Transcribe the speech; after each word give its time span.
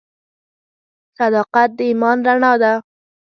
•صداقت 1.17 1.69
د 1.77 1.79
ایمان 1.89 2.17
رڼا 2.27 2.53
ده. 2.61 2.73